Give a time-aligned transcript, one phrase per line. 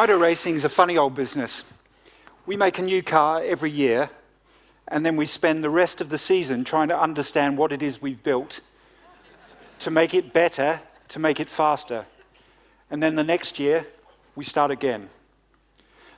[0.00, 1.62] Motor racing is a funny old business.
[2.46, 4.08] We make a new car every year,
[4.88, 8.00] and then we spend the rest of the season trying to understand what it is
[8.00, 8.62] we've built
[9.80, 12.06] to make it better, to make it faster.
[12.90, 13.86] And then the next year,
[14.36, 15.10] we start again.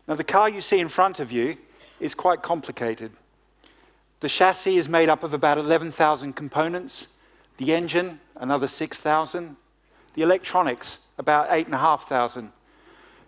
[0.07, 1.57] Now, the car you see in front of you
[1.99, 3.11] is quite complicated.
[4.21, 7.09] The chassis is made up of about 11,000 components,
[7.57, 9.57] the engine, another 6,000,
[10.15, 12.53] the electronics, about 8,500.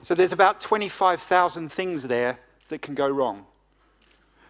[0.04, 3.46] So there's about 25,000 things there that can go wrong.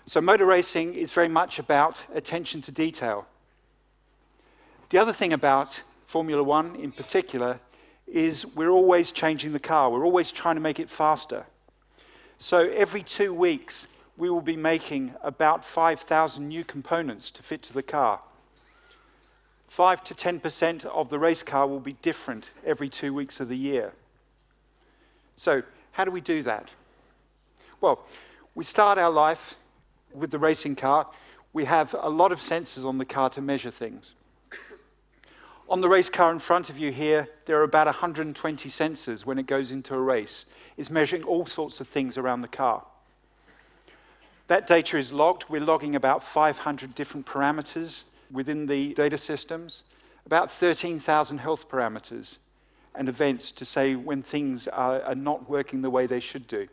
[0.04, 3.28] So motor racing is very much about attention to detail.
[4.90, 7.60] The other thing about Formula One in particular
[8.08, 9.90] is we're always changing the car.
[9.90, 11.46] We're always trying to make it faster.
[12.36, 17.72] So every two weeks, we will be making about 5,000 new components to fit to
[17.72, 18.22] the car.
[19.68, 23.56] 5 to 10% of the race car will be different every two weeks of the
[23.56, 23.92] year.
[25.36, 26.68] So, how do we do that?
[27.80, 28.04] Well,
[28.54, 29.56] we start our life
[30.12, 31.08] with the racing car.
[31.52, 34.14] We have a lot of sensors on the car to measure things.
[35.68, 39.38] On the race car in front of you here, there are about 120 sensors when
[39.38, 40.44] it goes into a race.
[40.76, 42.84] It's measuring all sorts of things around the car.
[44.48, 45.46] That data is logged.
[45.48, 49.84] We're logging about 500 different parameters within the data systems,
[50.26, 52.36] about 13,000 health parameters
[52.94, 56.68] and events to say when things are, are, not working the way they should do.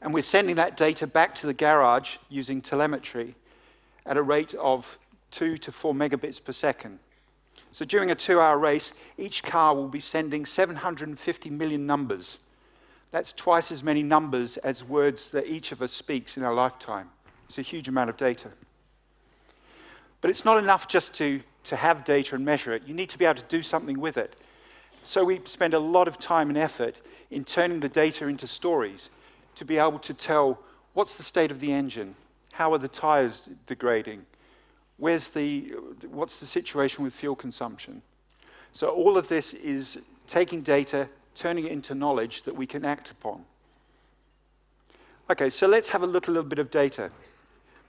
[0.00, 3.36] And we're sending that data back to the garage using telemetry
[4.04, 4.98] at a rate of
[5.30, 6.98] 2 to 4 megabits per second.
[7.70, 12.38] So during a two hour race, each car will be sending 750 million numbers.
[13.12, 17.10] That's twice as many numbers as words that each of us speaks in our lifetime.
[17.44, 18.50] It's a huge amount of data.
[20.20, 22.82] But it's not enough just to, to have data and measure it.
[22.86, 24.36] You need to be able to do something with it.
[25.02, 26.96] So we spend a lot of time and effort
[27.30, 29.10] in turning the data into stories
[29.54, 30.58] to be able to tell
[30.92, 32.14] what's the state of the engine,
[32.52, 34.26] how are the tires degrading,
[35.02, 35.72] Where's the,
[36.10, 38.02] what's the situation with fuel consumption?
[38.70, 43.10] So all of this is taking data, turning it into knowledge that we can act
[43.10, 43.44] upon.
[45.28, 47.10] Okay, so let's have a look at a little bit of data.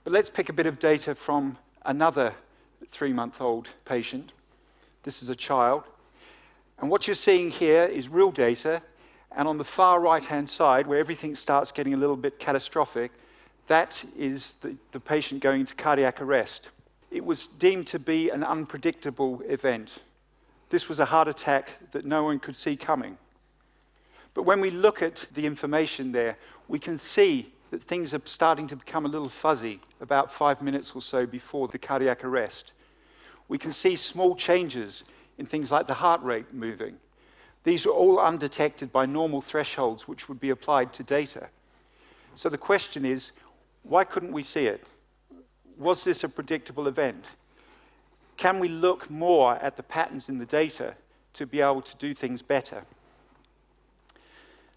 [0.02, 2.32] But let's pick a bit of data from another
[2.90, 4.32] three-month-old patient.
[5.02, 5.84] This is a child.
[6.78, 8.82] And what you're seeing here is real data.
[9.36, 13.12] And on the far right-hand side, where everything starts getting a little bit catastrophic,
[13.66, 16.70] that is the, the patient going into cardiac arrest
[17.14, 20.02] it was deemed to be an unpredictable event.
[20.70, 23.16] This was a heart attack that no one could see coming.
[24.34, 28.66] But when we look at the information there, we can see that things are starting
[28.68, 32.72] to become a little fuzzy about five minutes or so before the cardiac arrest.
[33.48, 35.04] We can see small changes
[35.38, 36.96] in things like the heart rate moving.
[37.64, 41.48] These are all undetected by normal thresholds which would be applied to data.
[42.34, 43.32] So the question is,
[43.82, 44.84] why couldn't we see it?
[45.76, 47.24] was this a predictable event?
[48.36, 50.94] Can we look more at the patterns in the data
[51.34, 52.84] to be able to do things better?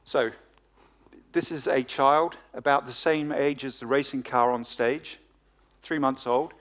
[0.04, 0.32] So,
[1.38, 5.20] this is a child about the same age as the racing car on stage,
[5.82, 6.52] three months old.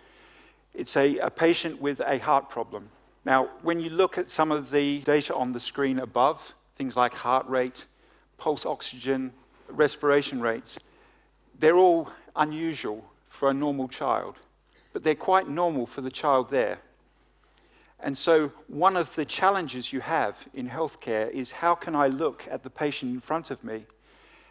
[0.74, 2.90] It's a, a patient with a heart problem.
[3.24, 7.14] Now, when you look at some of the data on the screen above, things like
[7.14, 7.86] heart rate,
[8.36, 9.32] pulse oxygen,
[9.66, 10.78] respiration rates,
[11.58, 14.36] they're all unusual for a normal child,
[14.92, 16.80] but they're quite normal for the child there.
[17.98, 22.46] And so, one of the challenges you have in healthcare is how can I look
[22.50, 23.86] at the patient in front of me,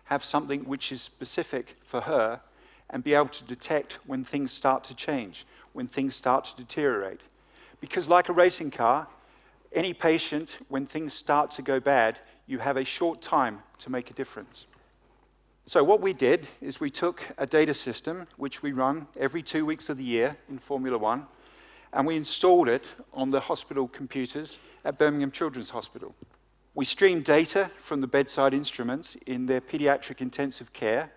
[0.05, 2.41] have something which is specific for her,
[2.89, 7.21] and be able to detect when things start to change, when things start to deteriorate?
[7.81, 9.07] Because, like a racing car,
[9.73, 14.09] any patient, when things start to go bad, you have a short time to make
[14.09, 14.65] a difference.
[15.65, 19.65] So what we did is we took a data system, which we run every two
[19.65, 21.25] weeks of the year in Formula One,
[21.91, 26.13] and we installed it on the hospital computers at Birmingham Children's Hospital.
[26.75, 31.13] We streamed data from the bedside instruments in their pediatric intensive care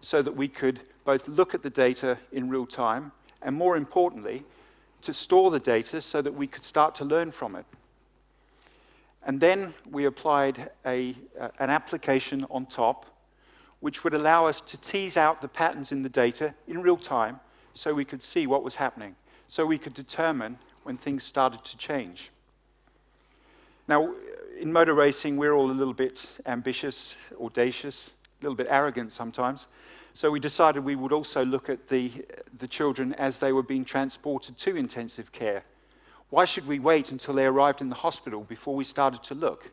[0.00, 4.42] so that we could both look at the data in real time and, more importantly,
[5.02, 7.66] to store the data so that we could start to learn from it.
[9.22, 13.06] And then we applied a, uh, an application on top
[13.78, 17.38] which would allow us to tease out the patterns in the data in real time
[17.74, 19.14] so we could see what was happening,
[19.46, 22.30] so we could determine when things started to change.
[23.86, 24.14] Now,
[24.58, 28.10] in motor racing, we're all a little bit ambitious, audacious,
[28.40, 29.66] a little bit arrogant sometimes.
[30.12, 32.24] So we decided we would also look at the,
[32.56, 35.64] the children as they were being transported to intensive care.
[36.30, 39.72] Why should we wait until they arrived in the hospital before we started to look?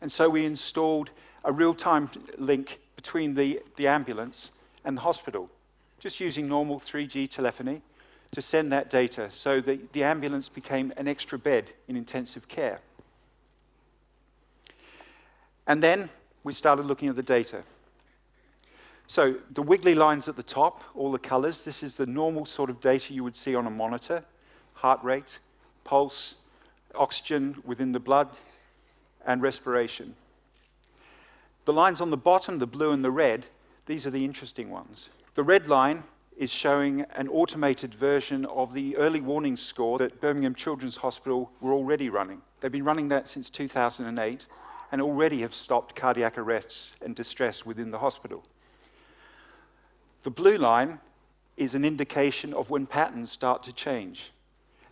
[0.00, 1.10] And so we installed
[1.44, 2.08] a real-time
[2.38, 4.50] link between the, the ambulance
[4.84, 5.50] and the hospital,
[5.98, 7.82] just using normal 3G telephony
[8.32, 12.80] to send that data so that the ambulance became an extra bed in intensive care.
[15.66, 16.08] And then
[16.44, 17.62] we started looking at the data.
[19.06, 22.70] So the wiggly lines at the top, all the colors, this is the normal sort
[22.70, 24.24] of data you would see on a monitor,
[24.74, 25.40] heart rate,
[25.82, 26.36] pulse,
[26.94, 28.28] oxygen within the blood,
[29.26, 30.14] and respiration.
[31.64, 33.46] The lines on the bottom, the blue and the red,
[33.86, 35.08] these are the interesting ones.
[35.34, 36.04] The red line
[36.36, 41.72] is showing an automated version of the early warning score that Birmingham Children's Hospital were
[41.72, 42.40] already running.
[42.60, 44.46] They've been running that since 2008
[44.92, 48.44] and already have stopped cardiac arrests and distress within the hospital.
[50.22, 51.00] The blue line
[51.56, 54.32] is an indication of when patterns start to change.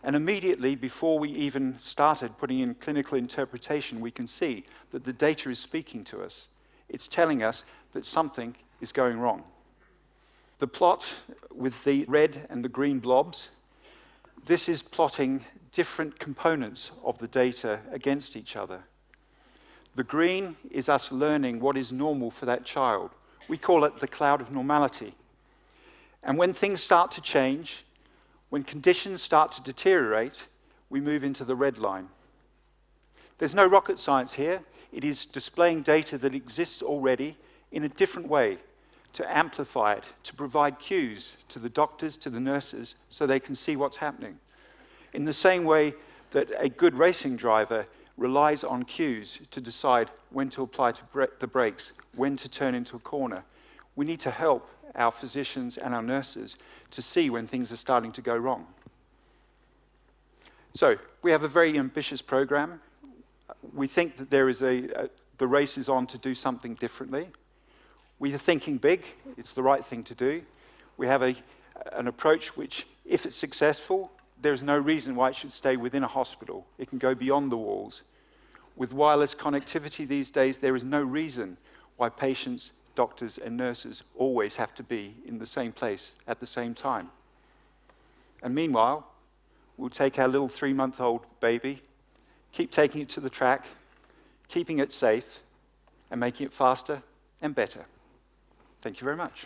[0.03, 5.13] And immediately, before we even started putting in clinical interpretation, we can see that the
[5.13, 6.47] data is speaking to us.
[6.87, 9.43] It's telling us that something is going wrong.
[10.59, 11.05] The plot
[11.53, 13.49] with the red and the green blobs,
[14.45, 18.83] this is plotting different components of the data against each other.
[19.95, 23.11] The green is us learning what is normal for that child.
[23.47, 25.15] We call it the cloud of normality.
[26.23, 27.85] And when things start to change,
[28.49, 30.45] when conditions start to deteriorate,
[30.89, 32.09] we move into the red line.
[33.37, 34.61] There's no rocket science here.
[34.91, 37.37] It is displaying data that exists already
[37.71, 38.57] in a different way
[39.13, 43.55] to amplify it, to provide cues to the doctors, to the nurses, so they can
[43.55, 44.37] see what's happening.
[45.13, 45.93] In the same way
[46.31, 47.85] that a good racing driver
[48.19, 51.01] relies on cues to decide when to apply to
[51.39, 53.43] the brakes, when to turn into a corner,
[53.95, 56.55] we need to help our physicians and our nurses
[56.91, 58.67] to see when things are starting to go wrong.
[60.73, 62.81] So, we have a very ambitious program.
[63.73, 67.29] We think that there is a, a the race is on to do something differently.
[68.19, 69.05] We are thinking big,
[69.37, 70.43] it's the right thing to do.
[70.97, 71.33] We have a,
[71.93, 74.11] an approach which, if it's successful,
[74.41, 76.65] there's no reason why it should stay within a hospital.
[76.77, 78.03] It can go beyond the walls.
[78.75, 81.57] With wireless connectivity these days, there is no reason
[81.97, 86.47] why patients doctors and nurses always have to be in the same place at the
[86.47, 87.09] same time.
[88.41, 89.07] And meanwhile,
[89.77, 91.81] we'll take our little three month old baby,
[92.51, 93.65] keep taking it to the track,
[94.47, 95.43] keeping it safe,
[96.11, 97.01] and making it faster
[97.41, 97.85] and better.
[98.81, 99.45] Thank you very much.